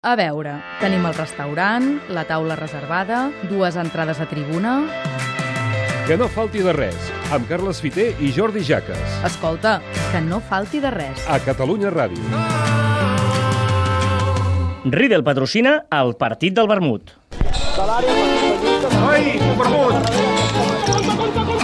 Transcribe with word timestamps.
A 0.00 0.14
veure, 0.16 0.54
tenim 0.80 1.02
el 1.04 1.12
restaurant, 1.12 1.98
la 2.08 2.22
taula 2.24 2.54
reservada, 2.56 3.18
dues 3.50 3.76
entrades 3.76 4.22
a 4.24 4.26
tribuna... 4.30 4.78
Que 6.06 6.16
no 6.16 6.24
falti 6.32 6.62
de 6.64 6.72
res, 6.72 7.10
amb 7.28 7.44
Carles 7.44 7.82
Fiter 7.84 8.06
i 8.16 8.30
Jordi 8.32 8.64
Jaques. 8.64 9.18
Escolta, 9.28 9.74
que 10.08 10.24
no 10.24 10.40
falti 10.40 10.80
de 10.80 10.88
res. 10.94 11.20
A 11.28 11.36
Catalunya 11.44 11.92
Ràdio. 11.92 12.16
Riedel 14.88 15.20
patrocina 15.20 15.82
el 16.00 16.16
partit 16.16 16.56
del 16.56 16.72
vermut. 16.72 17.12
Ai, 19.04 19.36
vermut! 19.60 21.59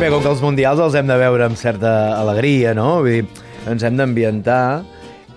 Bé, 0.00 0.08
com 0.08 0.22
que 0.24 0.30
els 0.30 0.40
mundials 0.40 0.80
els 0.80 0.94
hem 0.96 1.08
de 1.10 1.16
veure 1.20 1.44
amb 1.44 1.58
certa 1.60 1.90
alegria, 2.16 2.70
no? 2.72 3.02
Vull 3.04 3.18
dir, 3.18 3.42
ens 3.68 3.82
hem 3.84 3.98
d'ambientar 3.98 4.80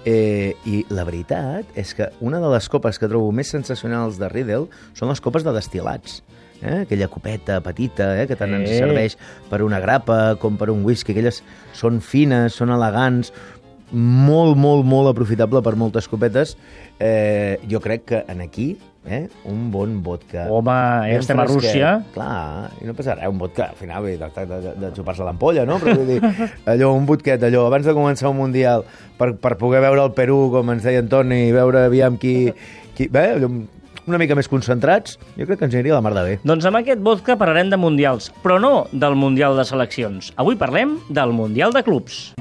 eh, 0.08 0.54
i 0.64 0.86
la 0.88 1.04
veritat 1.04 1.76
és 1.80 1.92
que 1.98 2.08
una 2.24 2.40
de 2.40 2.48
les 2.54 2.70
copes 2.72 2.96
que 3.00 3.10
trobo 3.12 3.34
més 3.36 3.52
sensacionals 3.52 4.16
de 4.22 4.30
Riedel 4.32 4.70
són 4.96 5.12
les 5.12 5.20
copes 5.20 5.44
de 5.44 5.52
destilats. 5.52 6.22
Eh? 6.62 6.86
Aquella 6.86 7.10
copeta 7.12 7.60
petita 7.66 8.14
eh? 8.22 8.24
que 8.30 8.38
tant 8.40 8.56
ens 8.56 8.70
Sí. 8.72 8.80
serveix 8.80 9.18
per 9.52 9.60
una 9.68 9.82
grapa 9.84 10.38
com 10.40 10.56
per 10.56 10.70
un 10.72 10.86
whisky. 10.88 11.12
Aquelles 11.12 11.42
són 11.76 12.00
fines, 12.00 12.56
són 12.56 12.72
elegants, 12.72 13.34
molt, 13.92 14.56
molt, 14.56 14.88
molt 14.88 15.12
aprofitable 15.12 15.60
per 15.62 15.76
moltes 15.76 16.08
copetes. 16.08 16.56
Eh, 17.04 17.60
jo 17.68 17.84
crec 17.84 18.08
que 18.14 18.24
en 18.32 18.40
aquí 18.40 18.78
eh, 19.06 19.28
un 19.46 19.70
bon 19.72 20.02
vodka. 20.04 20.48
Home, 20.50 20.72
eh, 21.08 21.12
ben 21.12 21.20
estem 21.20 21.40
a. 21.40 21.46
Rússia. 21.50 21.94
Clar, 22.14 22.72
i 22.82 22.88
no 22.88 22.96
passa 22.98 23.18
res, 23.18 23.30
un 23.30 23.40
vodka, 23.42 23.70
al 23.72 23.80
final, 23.80 24.08
de, 24.08 24.18
de, 24.18 24.46
de, 24.54 24.74
de 24.82 24.92
xupar-se 24.96 25.28
l'ampolla, 25.28 25.68
no? 25.70 25.80
Però 25.84 25.98
vull 26.00 26.10
dir, 26.16 26.34
allò, 26.74 26.94
un 26.96 27.08
vodquet, 27.10 27.44
allò, 27.44 27.68
abans 27.68 27.88
de 27.88 27.96
començar 27.98 28.32
un 28.32 28.40
Mundial, 28.44 28.84
per, 29.20 29.34
per 29.40 29.56
poder 29.62 29.84
veure 29.84 30.04
el 30.04 30.12
Perú, 30.18 30.48
com 30.54 30.74
ens 30.74 30.84
deia 30.88 31.04
Antoni, 31.04 31.48
i 31.50 31.56
veure 31.56 31.88
aviam 31.88 32.20
qui... 32.20 32.52
qui 32.98 33.08
bé, 33.12 33.30
allò, 33.38 33.52
una 34.04 34.20
mica 34.20 34.36
més 34.36 34.50
concentrats, 34.52 35.16
jo 35.38 35.46
crec 35.48 35.62
que 35.62 35.68
ens 35.70 35.78
aniria 35.78 35.96
la 35.96 36.04
mar 36.04 36.12
de 36.18 36.26
bé. 36.28 36.34
Doncs 36.44 36.68
amb 36.68 36.82
aquest 36.82 37.00
vodka 37.06 37.38
parlarem 37.40 37.72
de 37.72 37.80
mundials, 37.80 38.34
però 38.44 38.60
no 38.60 38.74
del 38.92 39.16
Mundial 39.16 39.56
de 39.56 39.64
Seleccions. 39.70 40.34
Avui 40.36 40.60
parlem 40.60 40.98
del 41.08 41.32
Mundial 41.32 41.72
de 41.72 41.86
Clubs. 41.88 42.34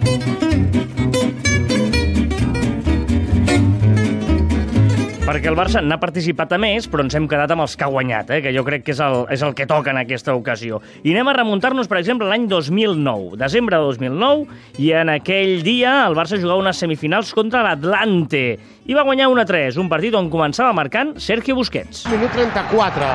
Perquè 5.33 5.49
el 5.49 5.55
Barça 5.57 5.81
n'ha 5.81 5.97
participat 5.97 6.51
a 6.53 6.59
més, 6.61 6.85
però 6.93 7.07
ens 7.07 7.15
hem 7.17 7.25
quedat 7.25 7.49
amb 7.55 7.63
els 7.65 7.73
que 7.73 7.87
ha 7.87 7.89
guanyat, 7.89 8.29
eh? 8.37 8.41
que 8.45 8.51
jo 8.53 8.67
crec 8.67 8.83
que 8.85 8.93
és 8.93 8.99
el, 9.01 9.23
és 9.33 9.41
el 9.41 9.55
que 9.57 9.65
toca 9.71 9.89
en 9.89 10.03
aquesta 10.03 10.35
ocasió. 10.37 10.83
I 11.01 11.15
anem 11.15 11.31
a 11.31 11.35
remuntar-nos, 11.39 11.89
per 11.89 12.03
exemple, 12.03 12.29
l'any 12.29 12.45
2009, 12.51 13.39
desembre 13.41 13.79
de 13.81 13.89
2009, 13.95 14.61
i 14.85 14.93
en 15.01 15.15
aquell 15.15 15.65
dia 15.65 16.03
el 16.03 16.19
Barça 16.21 16.37
jugava 16.37 16.61
unes 16.61 16.85
semifinals 16.85 17.33
contra 17.33 17.65
l'Atlante, 17.65 18.45
i 18.85 18.93
va 18.93 19.09
guanyar 19.09 19.33
1-3, 19.33 19.81
un 19.81 19.89
partit 19.89 20.21
on 20.21 20.29
començava 20.29 20.77
marcant 20.77 21.17
Sergio 21.17 21.57
Busquets. 21.57 22.05
Minut 22.13 22.37
34 22.37 23.13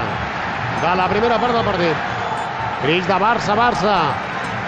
de 0.81 0.97
la 0.97 1.09
primera 1.13 1.37
part 1.37 1.53
del 1.53 1.69
partit. 1.69 2.13
Crits 2.81 3.13
de 3.13 3.25
Barça, 3.27 3.61
Barça. 3.61 3.97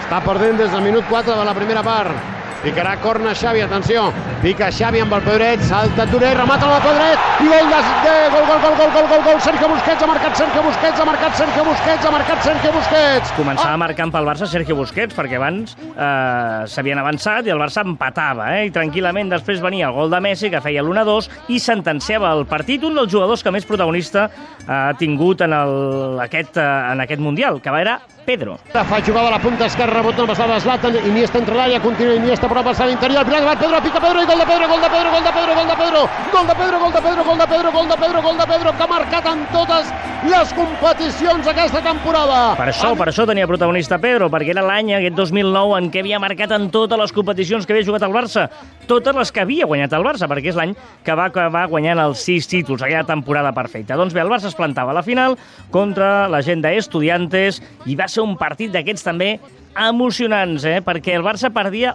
Està 0.04 0.22
perdent 0.22 0.62
des 0.62 0.70
del 0.70 0.86
minut 0.86 1.10
4 1.10 1.34
de 1.34 1.50
la 1.50 1.58
primera 1.58 1.82
part. 1.82 2.38
Picarà 2.60 2.98
corna 3.00 3.32
Xavi, 3.32 3.62
atenció. 3.64 4.10
Pica 4.42 4.66
Xavi 4.72 5.00
amb 5.00 5.14
el 5.16 5.22
Pedret, 5.24 5.62
salta 5.64 6.04
Touré, 6.10 6.34
remata 6.36 6.66
amb 6.66 6.74
el 6.76 6.82
Pedret, 6.84 7.30
i 7.40 7.48
gol 7.48 7.70
de, 7.72 7.78
de 8.04 8.12
gol, 8.34 8.44
gol, 8.50 8.60
gol, 8.60 8.74
gol, 8.76 8.90
gol, 8.96 9.08
gol, 9.08 9.22
gol, 9.24 9.40
Sergio 9.46 9.70
Busquets, 9.70 10.04
ha 10.04 10.08
marcat 10.10 10.36
Sergio 10.36 10.64
Busquets, 10.66 11.00
ha 11.00 11.06
marcat 11.08 11.38
Sergio 11.40 11.64
Busquets, 11.64 12.04
ha 12.04 12.12
marcat 12.12 12.44
Sergio 12.44 12.74
Busquets. 12.76 13.32
Començava 13.38 13.80
marcant 13.80 14.12
pel 14.12 14.28
Barça 14.28 14.48
Sergio 14.52 14.76
Busquets, 14.76 15.16
perquè 15.16 15.40
abans 15.40 15.72
eh, 15.72 16.68
s'havien 16.68 17.00
avançat 17.00 17.48
i 17.48 17.54
el 17.56 17.64
Barça 17.64 17.84
empatava, 17.86 18.50
eh? 18.58 18.68
i 18.68 18.74
tranquil·lament 18.76 19.32
després 19.32 19.64
venia 19.64 19.88
el 19.88 19.96
gol 19.96 20.12
de 20.12 20.20
Messi, 20.20 20.52
que 20.52 20.60
feia 20.60 20.84
l'1-2, 20.84 21.32
i 21.56 21.60
sentenciava 21.64 22.34
el 22.36 22.44
partit, 22.50 22.84
un 22.84 23.00
dels 23.00 23.12
jugadors 23.12 23.44
que 23.44 23.56
més 23.56 23.68
protagonista 23.68 24.28
ha 24.68 24.92
tingut 25.00 25.40
en, 25.48 25.56
el, 25.56 26.20
aquest, 26.28 26.60
eh, 26.60 26.70
en 26.92 27.08
aquest 27.08 27.24
Mundial, 27.24 27.60
que 27.64 27.72
era 27.80 28.00
Pedro. 28.24 28.58
Fa 28.72 29.00
jugada 29.02 29.28
a 29.28 29.30
la 29.32 29.40
punta 29.42 29.66
esquerra, 29.66 30.00
rebot 30.00 30.18
no 30.20 30.26
passava 30.28 30.60
Zlatan, 30.60 30.96
Iniesta 31.08 31.40
entre 31.40 31.56
l'àrea, 31.56 31.80
continua 31.82 32.14
Iniesta, 32.18 32.49
passa 32.50 32.82
a 32.82 32.86
l'interior, 32.88 33.24
final 33.24 33.44
va 33.46 33.54
Pedro, 33.54 33.78
pica 33.80 34.00
Pedro, 34.02 34.22
i 34.22 34.26
gol 34.26 34.40
de 34.40 34.46
Pedro, 34.46 34.66
gol 34.66 34.80
de 34.82 34.88
Pedro, 34.90 35.10
gol 35.14 35.22
de 35.22 35.30
Pedro, 35.30 35.54
gol 35.54 35.68
de 35.68 35.76
Pedro, 35.78 36.00
gol 36.34 36.46
de 36.48 36.54
Pedro, 36.58 36.78
gol 36.82 36.90
de 36.90 37.04
Pedro, 37.06 37.22
gol 37.22 37.38
de 37.38 37.46
Pedro, 37.46 37.70
gol 37.70 37.88
de 37.88 37.96
Pedro, 37.96 38.22
gol 38.22 38.38
de 38.38 38.46
Pedro, 38.50 38.72
que 38.76 38.82
ha 38.82 38.88
marcat 38.90 39.26
en 39.30 39.44
totes 39.52 39.92
les 40.26 40.52
competicions 40.52 41.46
aquesta 41.46 41.80
temporada. 41.80 42.40
Per 42.58 42.66
això, 42.72 42.90
per 42.98 43.06
això 43.08 43.24
tenia 43.28 43.46
protagonista 43.46 44.00
Pedro, 44.02 44.26
perquè 44.32 44.50
era 44.52 44.64
l'any, 44.66 44.90
aquest 44.98 45.14
2009, 45.16 45.78
en 45.78 45.92
què 45.94 46.02
havia 46.02 46.18
marcat 46.20 46.56
en 46.58 46.66
totes 46.74 46.98
les 46.98 47.14
competicions 47.14 47.64
que 47.64 47.76
havia 47.76 47.86
jugat 47.86 48.04
el 48.08 48.16
Barça, 48.18 48.48
totes 48.90 49.16
les 49.16 49.30
que 49.30 49.44
havia 49.46 49.70
guanyat 49.70 49.94
el 49.96 50.04
Barça, 50.04 50.28
perquè 50.28 50.50
és 50.50 50.58
l'any 50.58 50.74
que 51.06 51.16
va 51.16 51.30
acabar 51.30 51.68
guanyant 51.70 52.02
els 52.02 52.26
sis 52.26 52.50
títols, 52.50 52.82
aquella 52.82 53.06
temporada 53.06 53.54
perfecta. 53.56 53.96
Doncs 53.96 54.12
bé, 54.12 54.24
el 54.26 54.32
Barça 54.32 54.50
es 54.50 54.58
plantava 54.58 54.90
a 54.90 54.98
la 54.98 55.06
final 55.06 55.38
contra 55.70 56.28
la 56.28 56.42
gent 56.42 56.66
d'Estudiantes 56.66 57.62
i 57.86 57.96
va 57.96 58.10
ser 58.10 58.26
un 58.26 58.36
partit 58.40 58.74
d'aquests 58.74 59.06
també 59.06 59.36
emocionants, 59.78 60.64
eh? 60.66 60.80
perquè 60.84 61.14
el 61.14 61.24
Barça 61.24 61.50
perdia 61.54 61.94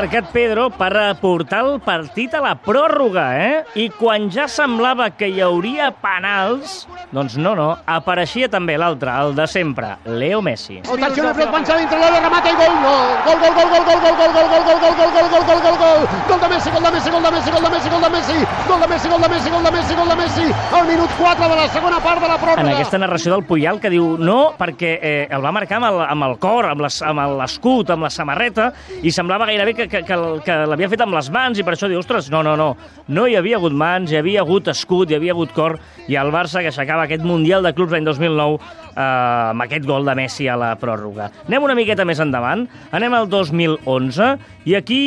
marcat 0.00 0.30
Pedro 0.32 0.70
per 0.72 0.94
aportar 0.96 1.60
el 1.66 1.74
partit 1.84 2.32
a 2.34 2.40
la 2.40 2.54
pròrroga, 2.56 3.24
eh? 3.36 3.56
I 3.76 3.90
quan 3.92 4.30
ja 4.32 4.46
semblava 4.48 5.10
que 5.12 5.28
hi 5.28 5.42
hauria 5.44 5.90
penals, 5.92 6.86
doncs 7.12 7.34
no, 7.36 7.52
no, 7.58 7.66
apareixia 7.84 8.48
també 8.48 8.78
l'altre, 8.80 9.12
el 9.20 9.34
de 9.36 9.44
sempre, 9.50 9.90
Leo 10.06 10.40
Messi. 10.40 10.78
Atenció, 10.80 11.26
la 11.26 11.34
pilota 11.34 11.50
penjada 11.52 11.82
dintre 11.82 11.98
l'àrea, 12.00 12.22
remata 12.24 12.48
i 12.48 12.56
gol, 12.56 12.78
no. 12.80 12.94
Gol, 13.26 13.42
gol, 13.42 13.52
gol, 13.58 13.68
gol, 13.74 13.84
gol, 13.90 14.00
gol, 14.00 14.16
gol, 14.16 14.30
gol, 14.30 14.48
gol, 14.48 14.62
gol, 14.64 14.80
gol, 14.80 15.10
gol, 15.10 15.28
gol, 15.28 15.44
gol, 15.44 15.60
gol, 15.60 15.76
gol. 15.84 16.08
Gol 16.30 16.40
de 16.40 16.48
Messi, 16.54 16.70
gol 16.72 16.82
de 16.86 16.90
Messi, 16.96 17.10
gol 17.10 17.22
de 17.22 17.30
Messi, 17.36 17.50
gol 17.50 17.60
de 17.60 17.70
Messi, 17.76 17.90
gol 17.90 18.00
de 18.00 18.10
Messi. 18.16 18.38
Gol 18.70 18.80
de 18.80 18.88
Messi, 18.94 19.08
gol 19.10 19.20
de 19.20 19.28
Messi, 19.34 19.50
gol 19.50 19.62
de 19.68 19.70
Messi, 19.76 19.94
gol 20.00 20.08
de 20.08 20.16
Messi. 20.22 20.46
Al 20.80 20.86
minut 20.88 21.10
4 21.20 21.48
de 21.52 21.56
la 21.60 21.68
segona 21.68 22.00
part 22.00 22.22
de 22.24 22.28
la 22.32 22.38
pròrroga. 22.40 22.64
En 22.64 22.72
aquesta 22.72 22.98
narració 23.04 23.34
del 23.36 23.44
Puyal 23.44 23.80
que 23.84 23.90
diu 23.92 24.16
no, 24.16 24.38
perquè 24.56 24.94
eh, 24.96 25.28
el 25.28 25.44
va 25.44 25.52
marcar 25.52 25.76
amb 25.82 25.90
el, 25.90 26.00
amb 26.08 26.28
el 26.30 26.38
cor, 26.40 26.70
amb 26.72 26.86
les- 26.86 27.02
amb 27.04 27.20
l'escut, 27.40 27.90
amb 27.92 28.08
la 28.08 28.10
samarreta, 28.10 28.70
i 29.02 29.10
semblava 29.12 29.44
gairebé 29.50 29.74
que, 29.74 29.88
que, 29.90 30.02
que, 30.06 30.18
que 30.46 30.56
l'havia 30.70 30.88
fet 30.92 31.02
amb 31.04 31.16
les 31.16 31.30
mans, 31.34 31.58
i 31.58 31.66
per 31.66 31.74
això 31.74 31.90
diu, 31.90 32.00
ostres, 32.00 32.30
no, 32.32 32.42
no, 32.46 32.54
no, 32.58 32.70
no 33.10 33.26
hi 33.28 33.36
havia 33.38 33.58
hagut 33.60 33.74
mans, 33.76 34.12
hi 34.12 34.20
havia 34.20 34.44
hagut 34.44 34.70
escut, 34.72 35.10
hi 35.10 35.18
havia 35.18 35.34
hagut 35.36 35.54
cor, 35.56 35.78
i 36.08 36.18
el 36.20 36.32
Barça 36.34 36.62
que 36.64 36.70
aixecava 36.72 37.06
aquest 37.08 37.26
Mundial 37.26 37.66
de 37.66 37.74
Clubs 37.76 37.94
l'any 37.94 38.06
2009 38.06 38.60
eh, 38.60 39.00
amb 39.00 39.66
aquest 39.66 39.88
gol 39.88 40.06
de 40.08 40.16
Messi 40.18 40.48
a 40.48 40.58
la 40.60 40.74
pròrroga. 40.80 41.30
Anem 41.48 41.66
una 41.66 41.76
miqueta 41.78 42.06
més 42.08 42.22
endavant, 42.22 42.66
anem 42.96 43.18
al 43.18 43.28
2011, 43.32 44.30
i 44.70 44.78
aquí 44.78 45.02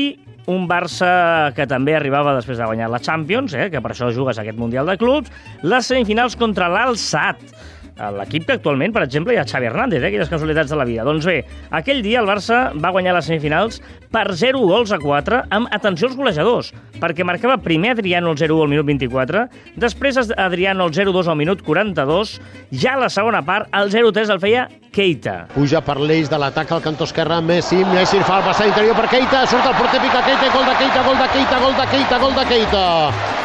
un 0.52 0.68
Barça 0.68 1.54
que 1.56 1.68
també 1.70 1.96
arribava 1.96 2.36
després 2.36 2.60
de 2.60 2.68
guanyar 2.68 2.90
la 2.92 3.00
Champions, 3.04 3.56
eh, 3.56 3.70
que 3.72 3.82
per 3.82 3.94
això 3.94 4.12
jugues 4.12 4.40
aquest 4.40 4.60
Mundial 4.60 4.90
de 4.90 4.98
Clubs, 5.00 5.32
les 5.64 5.88
semifinals 5.88 6.36
contra 6.36 6.68
l'Alsat, 7.94 8.18
l'equip 8.18 8.46
que 8.48 8.54
actualment, 8.54 8.94
per 8.94 9.04
exemple, 9.04 9.34
hi 9.34 9.38
ha 9.38 9.46
Xavi 9.46 9.68
Hernández, 9.70 10.04
eh? 10.04 10.12
quines 10.12 10.30
casualitats 10.30 10.70
de 10.70 10.78
la 10.78 10.86
vida. 10.86 11.04
Doncs 11.04 11.26
bé, 11.26 11.44
aquell 11.72 12.02
dia 12.04 12.22
el 12.22 12.28
Barça 12.28 12.72
va 12.74 12.92
guanyar 12.92 13.14
les 13.14 13.26
semifinals 13.26 13.82
per 14.14 14.34
0 14.36 14.62
gols 14.68 14.92
a 14.94 15.00
4 15.02 15.44
amb 15.54 15.70
atenció 15.72 16.08
als 16.08 16.18
golejadors, 16.18 16.74
perquè 17.02 17.26
marcava 17.26 17.58
primer 17.62 17.94
Adriano 17.94 18.32
el 18.32 18.38
0-1 18.38 18.64
al 18.64 18.72
minut 18.72 18.86
24, 18.86 19.48
després 19.76 20.20
Adriano 20.38 20.88
el 20.88 20.94
0-2 20.94 21.30
al 21.30 21.38
minut 21.38 21.62
42, 21.66 22.40
ja 22.72 22.96
a 22.96 23.04
la 23.06 23.10
segona 23.10 23.44
part 23.46 23.70
el 23.74 23.92
0-3 23.94 24.34
el 24.34 24.42
feia 24.42 24.70
Keita. 24.94 25.48
Puja 25.56 25.82
per 25.82 25.96
l'eix 25.98 26.30
de 26.30 26.38
l'atac 26.38 26.70
al 26.72 26.84
cantó 26.86 27.08
esquerre, 27.10 27.40
Messi, 27.42 27.80
Messi 27.90 28.22
fa 28.28 28.38
el 28.40 28.46
passat 28.46 28.70
interior 28.70 28.94
per 29.00 29.08
Keita, 29.10 29.42
surt 29.50 29.66
el 29.66 29.74
porter, 29.80 30.02
pica 30.04 30.22
Keita, 30.22 30.52
gol 30.54 30.68
de 30.70 30.76
Keita, 30.78 31.02
gol 31.08 31.18
de 31.18 31.30
Keita, 31.34 31.62
gol 31.64 31.74
de 31.80 31.88
Keita, 31.96 32.20
gol 32.22 32.36
de 32.38 32.46
Keita. 32.52 32.84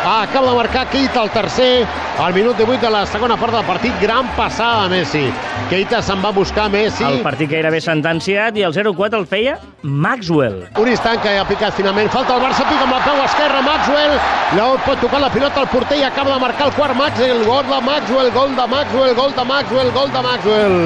Ah, 0.04 0.22
acaba 0.22 0.50
de 0.50 0.56
marcar 0.60 0.84
Keita 0.92 1.24
el 1.24 1.32
tercer, 1.32 1.86
al 2.20 2.34
minut 2.36 2.60
18 2.60 2.84
de 2.84 2.92
la 2.92 3.06
segona 3.06 3.40
part 3.40 3.56
del 3.56 3.64
partit, 3.64 3.96
gran 4.02 4.28
passada 4.38 4.86
Messi. 4.88 5.24
Keita 5.68 5.98
se'n 6.04 6.22
va 6.22 6.30
buscar 6.30 6.68
Messi. 6.70 7.02
El 7.02 7.18
partit 7.26 7.50
gairebé 7.50 7.80
sentenciat 7.82 8.56
i 8.56 8.62
el 8.62 8.74
0-4 8.76 9.18
el 9.18 9.26
feia 9.26 9.56
Maxwell. 9.82 10.60
Un 10.78 10.90
instant 10.92 11.18
que 11.24 11.34
ha 11.40 11.46
picat 11.48 11.74
finalment. 11.74 12.10
Falta 12.14 12.36
el 12.38 12.44
Barça, 12.44 12.62
pica 12.68 12.86
amb 12.86 12.94
la 12.94 13.00
peu 13.02 13.18
esquerra, 13.24 13.62
Maxwell. 13.66 14.14
Llavors 14.54 14.84
pot 14.86 15.02
tocar 15.02 15.20
la 15.24 15.30
pilota 15.34 15.64
al 15.64 15.70
porter 15.72 15.98
i 15.98 16.06
acaba 16.06 16.36
de 16.36 16.40
marcar 16.44 16.68
el 16.70 16.76
quart 16.78 16.94
Maxwell. 16.96 17.42
Gol 17.48 17.66
de 17.66 17.80
Maxwell, 17.88 18.30
gol 18.36 18.54
de 18.54 18.68
Maxwell, 18.74 19.14
gol 19.18 19.34
de 19.34 19.46
Maxwell, 19.50 19.90
gol 19.98 20.14
de 20.14 20.22
Maxwell. 20.28 20.78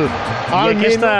I 0.52 0.54
Al 0.56 0.74
aquesta 0.74 1.12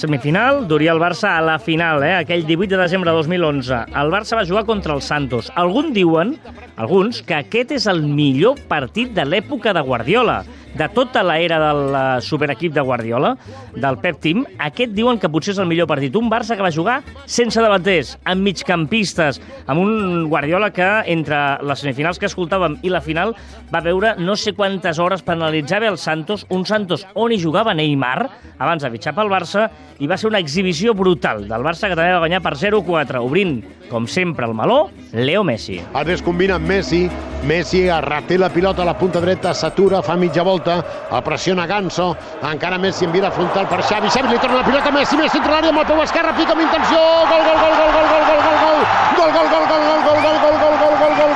semifinal 0.00 0.62
duria 0.68 0.94
el 0.94 1.00
Barça 1.00 1.34
a 1.36 1.42
la 1.44 1.58
final, 1.60 2.00
eh? 2.06 2.14
aquell 2.22 2.46
18 2.48 2.76
de 2.76 2.82
desembre 2.82 3.10
de 3.10 3.16
2011. 3.18 3.82
El 4.00 4.12
Barça 4.12 4.38
va 4.38 4.46
jugar 4.48 4.64
contra 4.64 4.94
el 4.96 5.02
Santos. 5.04 5.50
Alguns 5.56 5.92
diuen, 5.96 6.38
alguns, 6.76 7.20
que 7.20 7.36
aquest 7.36 7.74
és 7.76 7.88
el 7.90 8.00
millor 8.06 8.56
partit 8.68 9.12
de 9.12 9.26
l'època 9.28 9.74
de 9.76 9.84
Guardiola 9.84 10.38
de 10.78 10.88
tota 10.94 11.24
l'era 11.26 11.58
del 11.62 11.82
eh, 11.90 12.02
superequip 12.22 12.74
de 12.74 12.84
Guardiola, 12.86 13.34
del 13.74 13.98
Pep 14.02 14.20
Team, 14.22 14.44
aquest 14.68 14.94
diuen 14.94 15.18
que 15.18 15.30
potser 15.32 15.54
és 15.56 15.60
el 15.62 15.68
millor 15.70 15.88
partit. 15.90 16.14
Un 16.16 16.30
Barça 16.30 16.56
que 16.56 16.64
va 16.64 16.72
jugar 16.74 17.00
sense 17.26 17.60
davanters, 17.62 18.14
amb 18.28 18.46
migcampistes, 18.46 19.40
amb 19.66 19.82
un 19.82 20.28
Guardiola 20.30 20.70
que 20.74 20.88
entre 21.10 21.40
les 21.66 21.82
semifinals 21.82 22.20
que 22.20 22.28
escoltàvem 22.30 22.78
i 22.86 22.92
la 22.92 23.02
final 23.02 23.34
va 23.72 23.82
veure 23.84 24.14
no 24.22 24.36
sé 24.38 24.54
quantes 24.54 25.00
hores 25.02 25.24
per 25.26 25.34
analitzar 25.36 25.82
bé 25.82 25.90
el 25.90 25.98
Santos, 25.98 26.46
un 26.54 26.64
Santos 26.68 27.06
on 27.14 27.34
hi 27.34 27.40
jugava 27.42 27.74
Neymar 27.74 28.28
abans 28.58 28.84
de 28.84 28.92
fitxar 28.94 29.14
pel 29.16 29.32
Barça 29.32 29.68
i 29.98 30.06
va 30.06 30.18
ser 30.18 30.30
una 30.30 30.40
exhibició 30.42 30.94
brutal 30.94 31.46
del 31.48 31.66
Barça 31.66 31.90
que 31.90 31.98
també 31.98 32.14
va 32.14 32.22
guanyar 32.22 32.42
per 32.44 32.54
0-4, 32.58 33.22
obrint, 33.26 33.58
com 33.88 34.06
sempre, 34.06 34.46
el 34.46 34.54
meló, 34.54 34.90
Leo 35.12 35.42
Messi. 35.44 35.80
Alves 35.94 36.22
combina 36.22 36.56
amb 36.56 36.68
Messi. 36.68 37.08
Messi 37.48 37.84
reté 38.02 38.36
la 38.38 38.48
pilota 38.50 38.82
a 38.82 38.84
la 38.88 38.96
punta 38.98 39.20
dreta, 39.22 39.52
s'atura, 39.54 40.02
fa 40.02 40.16
mitja 40.18 40.42
volta, 40.42 40.80
el 41.12 41.22
pressiona 41.22 41.66
Ganso, 41.70 42.16
encara 42.42 42.78
Messi 42.82 43.06
envia 43.06 43.30
frontal 43.30 43.68
per 43.70 43.78
Xavi, 43.82 44.10
Xavi 44.10 44.32
li 44.32 44.40
torna 44.42 44.58
la 44.58 44.66
pilota 44.66 44.90
Messi, 44.90 45.16
Messi 45.16 45.38
entra 45.38 45.54
l'àrea 45.54 45.70
amb 45.70 45.78
el 45.84 45.86
peu 45.86 46.02
esquerre, 46.02 46.34
pica 46.34 46.56
amb 46.56 46.64
intenció, 46.66 46.98
gol, 47.30 47.44
gol, 47.46 47.60
gol, 47.62 47.74
gol, 47.78 47.92
gol, 47.94 48.08
gol, 48.10 48.26
gol, 48.26 48.42
gol, 48.42 49.30
gol, 49.30 49.30
gol, 49.38 49.48
gol, 49.54 49.68
gol, 49.68 50.02
gol, 50.02 50.18
gol, 50.18 50.38
gol, 50.42 50.58
gol, 50.58 50.76
gol, 50.82 50.98
gol, 50.98 51.14
gol, 51.22 51.27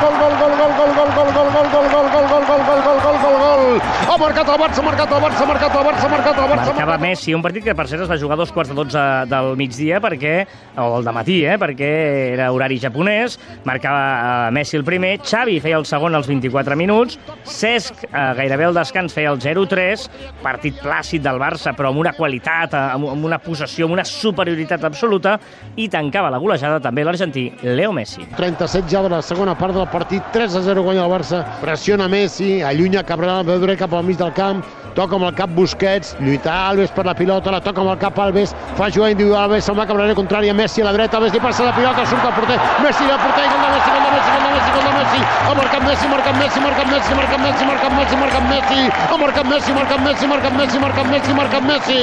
Ha 4.12 4.18
marcat 4.20 4.44
el 4.44 4.58
Barça, 4.60 4.80
ha 4.82 4.84
marcat 4.84 5.12
el 5.16 5.22
Barça, 5.24 5.40
ha 5.40 5.46
marcat 5.48 5.76
el 5.78 5.84
Barça, 5.86 6.04
ha 6.04 6.08
marcat 6.12 6.36
el 6.36 6.48
Barça. 6.50 6.72
Marcava 6.74 6.96
Messi, 7.00 7.32
un 7.32 7.40
partit 7.40 7.64
que 7.64 7.72
per 7.72 7.86
cert 7.88 8.02
es 8.04 8.10
va 8.10 8.18
jugar 8.20 8.36
a 8.36 8.40
dos 8.42 8.50
quarts 8.52 8.68
de 8.68 8.74
dotze 8.76 9.04
del 9.30 9.46
migdia 9.56 10.02
perquè, 10.04 10.32
o 10.76 10.98
del 11.00 11.14
matí, 11.16 11.38
eh, 11.48 11.54
perquè 11.56 11.88
era 12.34 12.50
horari 12.52 12.76
japonès, 12.82 13.38
marcava 13.64 14.02
eh, 14.02 14.50
Messi 14.52 14.76
el 14.76 14.84
primer, 14.84 15.14
Xavi 15.24 15.54
feia 15.64 15.78
el 15.80 15.86
segon 15.88 16.12
als 16.18 16.28
24 16.28 16.76
minuts, 16.76 17.16
Cesc 17.48 18.02
eh, 18.04 18.10
gairebé 18.36 18.66
al 18.66 18.76
descans 18.76 19.16
feia 19.16 19.32
el 19.32 19.40
0-3, 19.40 20.04
partit 20.44 20.76
plàcid 20.84 21.24
del 21.24 21.40
Barça 21.40 21.72
però 21.72 21.88
amb 21.88 22.04
una 22.04 22.12
qualitat, 22.12 22.76
eh, 22.76 22.84
amb, 22.98 23.24
una 23.24 23.40
possessió, 23.40 23.88
amb 23.88 23.96
una 23.96 24.04
superioritat 24.04 24.84
absoluta 24.90 25.38
i 25.80 25.88
tancava 25.88 26.28
la 26.28 26.42
golejada 26.42 26.82
també 26.84 27.06
l'argentí 27.08 27.46
Leo 27.62 27.96
Messi. 27.96 28.28
37 28.36 28.92
ja 28.92 29.00
de 29.08 29.14
la 29.16 29.24
segona 29.24 29.56
part 29.56 29.72
del 29.72 29.88
partit, 29.88 30.28
3 30.36 30.60
a 30.60 30.64
0 30.68 30.84
guanya 30.84 31.08
el 31.08 31.16
Barça, 31.16 31.42
pressiona 31.64 32.12
Messi, 32.12 32.58
allunya 32.60 33.06
Cabral, 33.08 33.46
ve 33.48 33.56
dret 33.64 33.80
cap 33.80 33.96
al 33.96 34.02
mig 34.12 34.18
del 34.18 34.32
camp, 34.32 34.62
toca 34.96 35.16
amb 35.16 35.26
el 35.28 35.34
cap 35.36 35.50
Busquets, 35.56 36.14
lluita 36.20 36.52
Alves 36.68 36.92
per 36.94 37.04
la 37.06 37.14
pilota, 37.16 37.52
la 37.52 37.60
toca 37.64 37.82
amb 37.82 37.92
el 37.94 37.98
cap 38.00 38.18
Alves, 38.22 38.54
fa 38.78 38.90
jugar 38.92 39.12
individual 39.12 39.46
Alves, 39.46 39.64
se'n 39.66 39.78
va 39.78 39.86
cap 39.88 39.98
l'àrea 39.98 40.16
contrària, 40.18 40.54
Messi 40.56 40.84
a 40.84 40.88
la 40.88 40.94
dreta, 40.96 41.18
Alves 41.18 41.34
li 41.34 41.40
passa 41.42 41.66
la 41.66 41.74
pilota, 41.76 42.04
surt 42.06 42.28
el 42.28 42.34
porter, 42.36 42.58
Messi 42.84 43.08
del 43.08 43.20
porter, 43.24 43.48
gol 43.52 43.62
de 43.64 43.70
Messi, 43.72 43.90
gol 43.92 44.04
de 44.04 44.12
Messi, 44.12 44.30
gol 44.32 44.44
de 44.44 44.52
Messi, 44.52 44.70
gol 44.76 44.86
de 44.86 44.94
Messi, 45.00 45.20
ha 45.42 45.54
marcat 45.58 45.82
Messi, 45.88 46.08
marcat 46.12 46.40
Messi, 46.42 46.64
marcat 46.66 46.88
Messi, 46.92 47.14
marcat 47.18 47.42
Messi, 47.42 47.66
marcat 47.72 47.92
Messi, 47.98 48.16
marcat 48.22 48.48
Messi, 48.52 48.86
ha 48.86 49.18
marcat 49.18 49.46
Messi, 49.52 49.72
marcat 49.72 50.00
Messi, 50.06 50.26
marcat 50.32 50.56
Messi, 50.56 50.78
marcat 50.78 51.06
Messi, 51.12 51.36
marcat 51.40 51.62
Messi, 51.72 52.00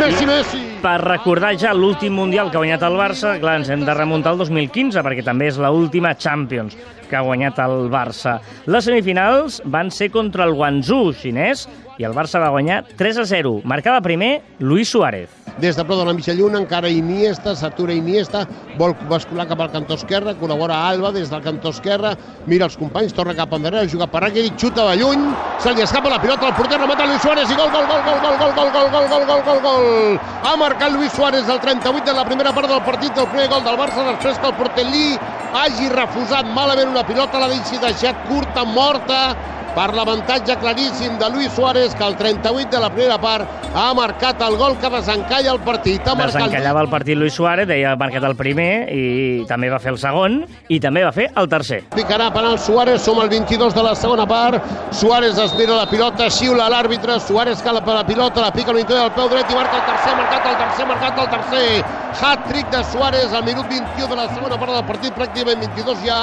Messi, 0.00 0.26
Messi. 0.26 0.62
Per 0.76 1.00
recordar 1.02 1.54
ja 1.58 1.72
l'últim 1.74 2.12
Mundial 2.14 2.50
que 2.50 2.58
ha 2.58 2.62
guanyat 2.62 2.84
el 2.86 2.98
Barça, 2.98 3.32
clar, 3.40 3.56
ens 3.58 3.70
hem 3.72 3.82
de 3.86 3.94
remuntar 3.96 4.34
al 4.34 4.42
2015, 4.42 5.00
perquè 5.02 5.24
també 5.24 5.48
és 5.50 5.58
l'última 5.58 6.12
Champions 6.14 6.76
que 7.08 7.16
ha 7.16 7.24
guanyat 7.26 7.58
el 7.64 7.88
Barça. 7.90 8.36
Les 8.70 8.86
semifinals 8.86 9.60
van 9.64 9.90
ser 9.94 10.10
contra 10.14 10.46
el 10.46 10.54
Guangzhou 10.58 11.12
xinès 11.16 11.66
i 11.98 12.04
el 12.04 12.14
Barça 12.14 12.40
va 12.42 12.52
guanyar 12.54 12.82
3 12.96 13.18
a 13.22 13.26
0. 13.26 13.60
Marcava 13.64 14.00
primer 14.04 14.42
Luis 14.58 14.88
Suárez. 14.88 15.28
des 15.58 15.76
de 15.76 15.84
prop 15.84 15.98
de 15.98 16.04
la 16.04 16.12
mitja 16.12 16.34
lluna, 16.34 16.58
encara 16.60 16.88
Iniesta, 16.92 17.54
s'atura 17.56 17.94
Iniesta, 17.94 18.42
vol 18.76 18.92
bascular 19.08 19.46
cap 19.48 19.60
al 19.64 19.70
cantó 19.72 19.96
esquerre, 19.96 20.34
col·labora 20.36 20.82
Alba 20.88 21.12
des 21.12 21.30
del 21.30 21.40
cantó 21.40 21.70
esquerre, 21.72 22.10
mira 22.46 22.66
els 22.66 22.76
companys, 22.76 23.14
torna 23.16 23.34
cap 23.34 23.54
endarrere, 23.56 23.88
juga 23.88 24.06
per 24.06 24.20
Rakitic, 24.26 24.58
xuta 24.60 24.84
de 24.90 24.98
lluny, 25.00 25.24
se 25.62 25.72
li 25.72 25.80
escapa 25.80 26.12
la 26.12 26.20
pilota 26.20 26.50
al 26.50 26.54
porter, 26.58 26.78
remata 26.78 27.06
Luis 27.06 27.22
Suárez 27.22 27.50
i 27.50 27.56
gol, 27.56 27.72
gol, 27.72 27.88
gol, 27.88 28.04
gol, 28.04 28.20
gol, 28.20 28.36
gol, 28.36 28.52
gol, 28.52 28.70
gol, 28.76 28.90
gol, 28.92 29.08
gol, 29.08 29.26
gol, 29.26 29.42
gol, 29.48 29.60
gol. 29.64 30.20
Ha 30.44 30.56
marcat 30.60 30.92
Luis 30.92 31.12
Suárez 31.12 31.48
al 31.48 31.60
38 31.60 32.04
de 32.04 32.16
la 32.20 32.24
primera 32.28 32.52
part 32.52 32.68
del 32.68 32.82
partit, 32.84 33.16
el 33.16 33.32
primer 33.32 33.48
gol 33.48 33.64
del 33.64 33.80
Barça, 33.80 34.04
després 34.12 34.38
que 34.38 34.52
el 34.52 34.56
porter 34.60 34.84
Lee 34.84 35.16
hagi 35.56 35.88
refusat 35.88 36.52
malament 36.52 36.92
una 36.92 37.06
pilota, 37.06 37.40
deixi 37.48 37.80
deixat 37.80 38.26
curta, 38.28 38.64
morta, 38.64 39.36
per 39.76 39.92
l'avantatge 39.92 40.56
claríssim 40.56 41.18
de 41.20 41.28
Luis 41.28 41.52
Suárez, 41.52 41.94
que 41.94 42.04
al 42.04 42.16
38 42.16 42.70
de 42.72 42.80
la 42.80 42.88
primera 42.88 43.18
part 43.20 43.44
ha 43.76 43.92
marcat 43.94 44.40
el 44.46 44.56
gol 44.56 44.78
que 44.80 44.88
desencalla 44.88 45.52
el 45.52 45.60
partit. 45.60 46.00
Ha 46.08 46.14
Desencallava 46.16 46.80
el 46.80 46.88
partit 46.88 47.18
Luis 47.20 47.34
Suárez, 47.36 47.68
deia 47.68 47.92
ha 47.92 47.98
marcat 48.00 48.24
el 48.24 48.36
primer 48.38 48.88
i 48.88 49.44
també 49.50 49.68
va 49.68 49.78
fer 49.82 49.92
el 49.92 50.00
segon 50.00 50.38
i 50.72 50.80
també 50.80 51.04
va 51.04 51.12
fer 51.12 51.28
el 51.36 51.50
tercer. 51.52 51.82
Picarà 51.92 52.30
penal 52.32 52.56
Suárez, 52.58 53.04
som 53.04 53.20
al 53.20 53.28
22 53.28 53.76
de 53.76 53.84
la 53.84 53.94
segona 53.94 54.24
part. 54.26 54.64
Suárez 54.96 55.36
es 55.44 55.52
mira 55.60 55.76
la 55.76 55.86
pilota, 55.92 56.30
xiula 56.32 56.70
l'àrbitre, 56.72 57.20
Suárez 57.20 57.60
cala 57.62 57.84
per 57.84 58.00
la 58.00 58.06
pilota, 58.08 58.40
la 58.40 58.52
pica 58.56 58.72
a 58.72 58.78
l'interior 58.80 59.10
del 59.10 59.14
peu 59.20 59.28
dret 59.28 59.52
i 59.52 59.60
marca 59.60 59.76
el 59.82 59.86
tercer, 59.92 60.16
marcat 60.16 60.50
el 60.54 60.60
tercer, 60.64 60.88
marcat 60.88 61.24
el 61.26 61.32
tercer. 61.36 61.70
Hat-trick 62.16 62.72
de 62.72 62.84
Suárez 62.94 63.32
al 63.36 63.44
minut 63.44 63.68
21 63.68 64.08
de 64.08 64.16
la 64.16 64.28
segona 64.32 64.56
part 64.56 64.72
del 64.72 64.86
partit, 64.88 65.12
pràcticament 65.20 65.66
22 65.68 66.04
ja. 66.08 66.22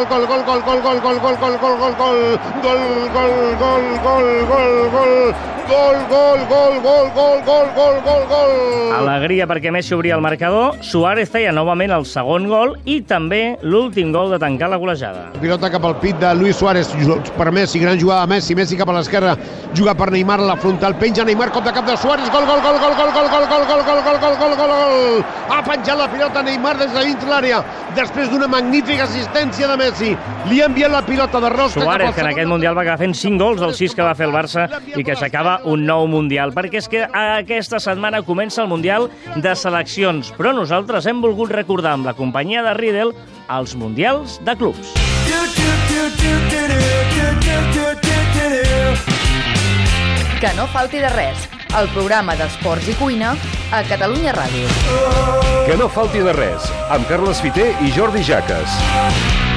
gol, 0.05 0.25
gol, 0.25 0.43
gol, 0.43 0.61
gol, 0.61 0.81
gol, 0.81 0.99
gol, 1.01 1.19
gol, 1.21 1.37
gol, 1.37 1.57
gol, 1.57 1.61
gol, 1.61 2.21
gol, 4.51 5.11
gol, 5.71 6.01
gol, 6.09 6.39
gol, 6.49 6.79
gol, 6.81 6.81
gol, 6.83 7.41
gol, 7.45 7.67
gol, 7.75 7.97
gol, 8.05 8.23
gol. 8.27 8.51
Alegria 8.91 9.47
perquè 9.47 9.71
Messi 9.71 9.93
obria 9.95 10.17
el 10.17 10.23
marcador, 10.23 10.75
Suárez 10.83 11.29
feia 11.31 11.53
novament 11.55 11.93
el 11.95 12.05
segon 12.09 12.47
gol 12.49 12.73
i 12.85 12.99
també 13.07 13.57
l'últim 13.63 14.11
gol 14.11 14.33
de 14.33 14.39
tancar 14.41 14.69
la 14.71 14.79
golejada. 14.81 15.29
Pilota 15.39 15.69
cap 15.71 15.85
al 15.87 15.95
pit 16.01 16.19
de 16.19 16.33
Luis 16.35 16.57
Suárez 16.59 16.91
per 17.37 17.51
Messi, 17.55 17.79
gran 17.79 17.99
jugada 17.99 18.27
Messi, 18.27 18.55
Messi 18.55 18.79
cap 18.79 18.89
a 18.91 18.97
l'esquerra, 18.97 19.37
juga 19.77 19.95
per 19.95 20.11
Neymar 20.11 20.39
a 20.41 20.49
la 20.51 20.57
frontal, 20.59 20.97
penja 20.99 21.23
Neymar, 21.27 21.51
cop 21.55 21.63
de 21.63 21.73
cap 21.77 21.87
de 21.87 21.95
Suárez, 21.97 22.27
gol, 22.33 22.45
gol, 22.49 22.61
gol, 22.65 22.79
gol, 22.81 22.95
gol, 22.99 23.11
gol, 23.15 23.29
gol, 23.29 23.47
gol, 23.47 23.65
gol, 23.69 23.83
gol, 23.85 24.03
gol, 24.03 24.19
gol, 24.19 24.37
gol, 24.41 24.57
gol, 24.59 24.75
gol. 24.75 25.23
Ha 25.51 25.61
penjat 25.67 25.97
la 25.97 26.09
pilota 26.11 26.43
Neymar 26.43 26.75
des 26.81 26.91
de 26.91 27.05
dintre 27.07 27.31
l'àrea, 27.31 27.63
després 27.95 28.29
d'una 28.31 28.47
magnífica 28.51 29.07
assistència 29.07 29.71
de 29.71 29.77
Messi. 29.79 29.90
Li 30.49 30.61
ha 30.61 30.67
enviat 30.69 30.91
la 30.91 31.01
pilota 31.05 31.39
de 31.43 31.49
rosca 31.49 31.81
Suárez, 31.81 32.15
que 32.15 32.21
en 32.21 32.31
aquest 32.31 32.47
Mundial 32.49 32.77
va 32.77 32.81
acabar 32.85 33.01
fent 33.01 33.15
5 33.17 33.37
gols 33.41 33.61
dels 33.61 33.77
6 33.77 33.95
que 33.97 34.05
va 34.05 34.15
fer 34.15 34.27
el 34.29 34.35
Barça 34.35 34.67
i 34.95 35.03
que 35.03 35.15
aixecava 35.15 35.59
un 35.69 35.85
nou 35.85 36.07
Mundial, 36.11 36.53
perquè 36.55 36.81
és 36.81 36.89
que 36.91 37.05
aquesta 37.11 37.79
setmana 37.79 38.23
comença 38.27 38.63
el 38.63 38.69
Mundial 38.71 39.09
de 39.35 39.55
seleccions, 39.55 40.33
però 40.37 40.53
nosaltres 40.55 41.05
hem 41.05 41.21
volgut 41.21 41.51
recordar 41.51 41.95
amb 41.97 42.09
la 42.09 42.15
companyia 42.17 42.63
de 42.65 42.73
Riedel 42.77 43.15
els 43.51 43.75
Mundials 43.75 44.39
de 44.45 44.55
clubs. 44.55 44.95
Que 50.41 50.53
no 50.57 50.65
falti 50.73 50.97
de 50.97 51.09
res. 51.13 51.47
El 51.77 51.87
programa 51.93 52.33
d'esports 52.35 52.89
i 52.91 52.95
cuina 52.99 53.35
a 53.71 53.83
Catalunya 53.87 54.33
Ràdio. 54.35 54.67
Que 55.67 55.77
no 55.79 55.87
falti 55.87 56.19
de 56.25 56.33
res, 56.35 56.67
amb 56.89 57.07
Carles 57.07 57.39
Fiter 57.45 57.69
i 57.85 57.93
Jordi 57.95 58.25
Jaques. 58.25 59.50